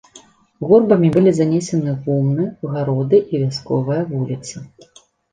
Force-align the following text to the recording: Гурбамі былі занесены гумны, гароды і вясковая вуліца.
Гурбамі 0.69 1.09
былі 1.17 1.33
занесены 1.39 1.91
гумны, 2.07 2.45
гароды 2.77 3.19
і 3.33 3.41
вясковая 3.43 3.99
вуліца. 4.15 4.57